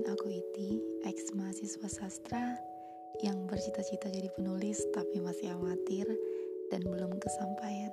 Kenalin 0.00 0.16
aku 0.16 0.32
Iti, 0.32 0.80
ex 1.04 1.28
mahasiswa 1.36 1.84
sastra 1.92 2.56
yang 3.20 3.44
bercita-cita 3.44 4.08
jadi 4.08 4.32
penulis 4.32 4.80
tapi 4.96 5.20
masih 5.20 5.52
amatir 5.52 6.08
dan 6.72 6.80
belum 6.88 7.20
kesampaian. 7.20 7.92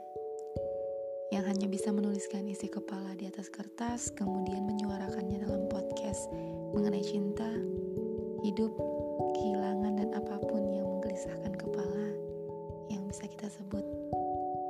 Yang 1.35 1.43
hanya 1.51 1.67
bisa 1.67 1.91
menuliskan 1.91 2.47
isi 2.47 2.71
kepala 2.71 3.11
di 3.19 3.27
atas 3.27 3.51
kertas 3.51 4.15
kemudian 4.15 4.63
menyuarakannya 4.63 5.43
dalam 5.43 5.67
podcast 5.67 6.31
mengenai 6.71 7.03
cinta, 7.03 7.51
hidup, 8.39 8.71
kehilangan 9.35 9.99
dan 9.99 10.09
apa 10.15 10.39
pun 10.47 10.63
yang 10.71 10.87
menggelisahkan 10.87 11.59
kepala 11.59 12.07
yang 12.87 13.03
bisa 13.03 13.27
kita 13.27 13.51
sebut 13.51 13.83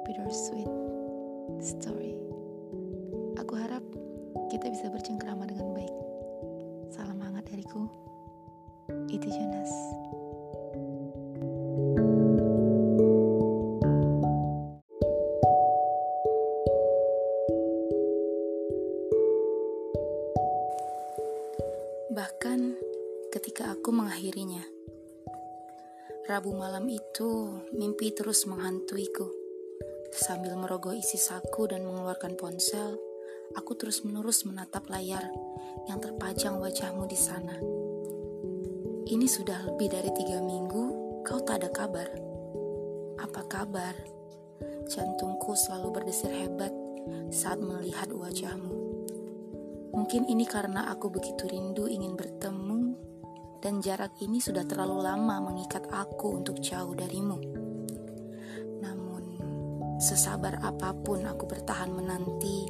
bittersweet 0.09 0.73
story. 1.61 2.17
Aku 3.37 3.53
harap 3.53 3.85
kita 4.49 4.73
bisa 4.73 4.89
bercengkrama 4.89 5.45
dengan 5.45 5.56
Itu 9.17 9.33
Jonas. 9.33 9.73
Bahkan 22.13 22.59
ketika 23.33 23.73
aku 23.73 23.89
mengakhirinya. 23.89 24.61
Rabu 26.29 26.53
malam 26.53 26.85
itu, 26.85 27.57
mimpi 27.73 28.13
terus 28.13 28.45
menghantuiku. 28.45 29.33
Sambil 30.13 30.53
merogoh 30.53 30.93
isi 30.93 31.17
saku 31.17 31.65
dan 31.65 31.81
mengeluarkan 31.81 32.37
ponsel, 32.37 33.01
aku 33.57 33.73
terus-menerus 33.73 34.45
menatap 34.45 34.85
layar 34.93 35.25
yang 35.89 35.97
terpajang 35.97 36.61
wajahmu 36.61 37.09
di 37.09 37.17
sana. 37.17 37.86
Ini 39.07 39.23
sudah 39.23 39.63
lebih 39.63 39.87
dari 39.87 40.11
tiga 40.11 40.43
minggu, 40.43 40.83
kau 41.23 41.39
tak 41.39 41.63
ada 41.63 41.71
kabar. 41.71 42.11
Apa 43.15 43.39
kabar? 43.47 43.95
Jantungku 44.91 45.55
selalu 45.55 45.95
berdesir 45.95 46.27
hebat 46.27 46.75
saat 47.31 47.55
melihat 47.55 48.11
wajahmu. 48.11 48.75
Mungkin 49.95 50.27
ini 50.27 50.43
karena 50.43 50.91
aku 50.91 51.07
begitu 51.07 51.47
rindu 51.47 51.87
ingin 51.87 52.19
bertemu 52.19 52.99
dan 53.63 53.79
jarak 53.79 54.11
ini 54.19 54.43
sudah 54.43 54.67
terlalu 54.67 54.99
lama 54.99 55.39
mengikat 55.39 55.87
aku 55.87 56.43
untuk 56.43 56.59
jauh 56.59 56.91
darimu. 56.91 57.39
Namun, 58.83 59.23
sesabar 60.03 60.59
apa 60.59 60.91
pun 60.91 61.23
aku 61.23 61.47
bertahan 61.47 61.95
menanti, 61.95 62.67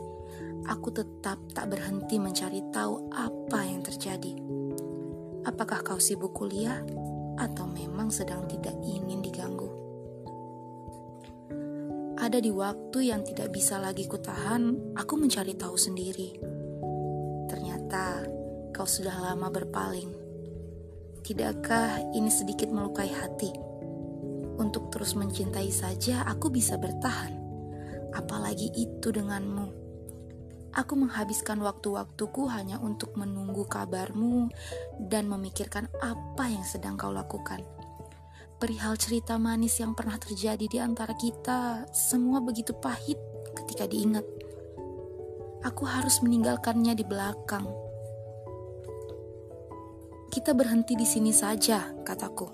aku 0.70 0.94
tetap 0.94 1.42
tak 1.58 1.66
berhenti 1.74 2.22
mencari 2.22 2.62
tahu 2.70 3.10
apa 3.10 3.60
yang 3.66 3.82
terjadi. 3.82 4.57
Apakah 5.48 5.80
kau 5.80 5.96
sibuk 5.96 6.36
kuliah 6.36 6.84
atau 7.40 7.64
memang 7.72 8.12
sedang 8.12 8.44
tidak 8.52 8.76
ingin 8.84 9.24
diganggu? 9.24 9.72
Ada 12.20 12.44
di 12.44 12.52
waktu 12.52 13.08
yang 13.08 13.24
tidak 13.24 13.56
bisa 13.56 13.80
lagi 13.80 14.12
kutahan, 14.12 14.92
aku 15.00 15.16
mencari 15.16 15.56
tahu 15.56 15.80
sendiri. 15.80 16.36
Ternyata 17.48 18.28
kau 18.76 18.84
sudah 18.84 19.16
lama 19.24 19.48
berpaling. 19.48 20.12
Tidakkah 21.24 22.12
ini 22.12 22.28
sedikit 22.28 22.68
melukai 22.68 23.08
hati? 23.08 23.56
Untuk 24.60 24.92
terus 24.92 25.16
mencintai 25.16 25.72
saja 25.72 26.28
aku 26.28 26.52
bisa 26.52 26.76
bertahan. 26.76 27.32
Apalagi 28.12 28.68
itu 28.76 29.16
denganmu. 29.16 29.87
Aku 30.78 30.94
menghabiskan 30.94 31.58
waktu-waktuku 31.66 32.46
hanya 32.54 32.78
untuk 32.78 33.18
menunggu 33.18 33.66
kabarmu 33.66 34.54
dan 35.10 35.26
memikirkan 35.26 35.90
apa 35.98 36.54
yang 36.54 36.62
sedang 36.62 36.94
kau 36.94 37.10
lakukan. 37.10 37.66
Perihal 38.62 38.94
cerita 38.94 39.42
manis 39.42 39.82
yang 39.82 39.98
pernah 39.98 40.22
terjadi 40.22 40.70
di 40.70 40.78
antara 40.78 41.18
kita, 41.18 41.90
semua 41.90 42.46
begitu 42.46 42.78
pahit 42.78 43.18
ketika 43.58 43.90
diingat. 43.90 44.26
Aku 45.66 45.82
harus 45.82 46.22
meninggalkannya 46.22 46.94
di 46.94 47.02
belakang. 47.02 47.66
Kita 50.30 50.54
berhenti 50.54 50.94
di 50.94 51.06
sini 51.10 51.34
saja, 51.34 51.90
kataku. 52.06 52.54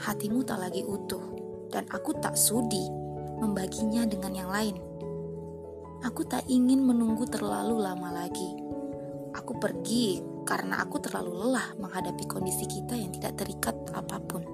Hatimu 0.00 0.40
tak 0.40 0.56
lagi 0.56 0.80
utuh, 0.80 1.24
dan 1.68 1.84
aku 1.92 2.16
tak 2.16 2.32
sudi 2.40 2.88
membaginya 3.44 4.08
dengan 4.08 4.32
yang 4.32 4.48
lain. 4.48 4.93
Aku 6.04 6.20
tak 6.28 6.44
ingin 6.52 6.84
menunggu 6.84 7.24
terlalu 7.24 7.80
lama 7.80 8.12
lagi. 8.12 8.60
Aku 9.32 9.56
pergi 9.56 10.20
karena 10.44 10.84
aku 10.84 11.00
terlalu 11.00 11.32
lelah 11.32 11.72
menghadapi 11.80 12.28
kondisi 12.28 12.68
kita 12.68 12.92
yang 12.92 13.08
tidak 13.08 13.40
terikat 13.40 13.72
apa 13.96 14.20
pun. 14.20 14.44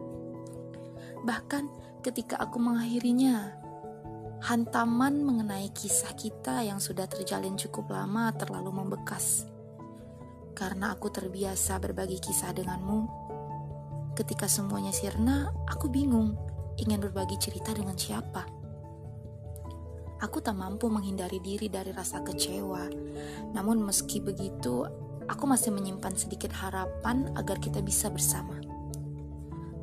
Bahkan 1.27 1.65
ketika 2.07 2.39
aku 2.39 2.63
mengakhirinya, 2.63 3.51
hantaman 4.47 5.27
mengenai 5.27 5.75
kisah 5.75 6.15
kita 6.15 6.63
yang 6.63 6.79
sudah 6.79 7.11
terjalin 7.11 7.59
cukup 7.59 7.91
lama 7.91 8.31
terlalu 8.39 8.71
membekas. 8.71 9.43
Karena 10.55 10.95
aku 10.95 11.11
terbiasa 11.11 11.83
berbagi 11.83 12.23
kisah 12.23 12.55
denganmu, 12.55 13.01
ketika 14.15 14.47
semuanya 14.47 14.95
sirna, 14.95 15.51
aku 15.67 15.91
bingung 15.91 16.39
ingin 16.79 17.03
berbagi 17.03 17.43
cerita 17.43 17.75
dengan 17.75 17.99
siapa. 17.99 18.60
Aku 20.21 20.45
tak 20.45 20.61
mampu 20.61 20.93
menghindari 20.93 21.41
diri 21.41 21.73
dari 21.73 21.97
rasa 21.97 22.21
kecewa. 22.21 22.93
Namun 23.57 23.81
meski 23.81 24.21
begitu, 24.21 24.85
aku 25.25 25.49
masih 25.49 25.73
menyimpan 25.73 26.13
sedikit 26.13 26.53
harapan 26.53 27.33
agar 27.41 27.57
kita 27.57 27.81
bisa 27.81 28.13
bersama. 28.13 28.61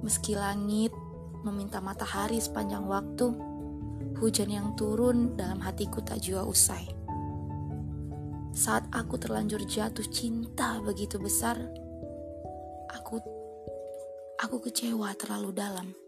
Meski 0.05 0.37
langit 0.37 0.93
meminta 1.41 1.81
matahari 1.81 2.37
sepanjang 2.37 2.85
waktu, 2.85 3.33
hujan 4.21 4.53
yang 4.53 4.77
turun 4.77 5.33
dalam 5.33 5.57
hatiku 5.57 6.05
tak 6.05 6.21
jua 6.21 6.45
usai. 6.45 6.85
Saat 8.53 8.89
aku 8.93 9.17
terlanjur 9.17 9.65
jatuh 9.65 10.05
cinta 10.09 10.77
begitu 10.85 11.17
besar, 11.17 11.57
aku 12.93 13.21
aku 14.37 14.57
kecewa 14.69 15.17
terlalu 15.17 15.49
dalam. 15.53 16.06